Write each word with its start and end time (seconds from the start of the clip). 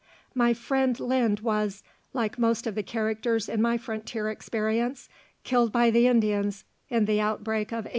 My 0.33 0.55
friend 0.55 0.99
Lynd 0.99 1.41
was, 1.41 1.83
like 2.11 2.39
most 2.39 2.65
of 2.65 2.73
the 2.73 2.81
characters 2.81 3.47
in 3.47 3.61
my 3.61 3.77
frontier 3.77 4.31
experience, 4.31 5.09
killed 5.43 5.71
by 5.71 5.91
the 5.91 6.07
Indians 6.07 6.65
in 6.89 7.05
the 7.05 7.21
outbreak 7.21 7.67
of 7.67 7.85
1862. 7.85 7.89